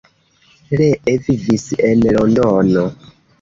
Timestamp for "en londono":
1.91-2.87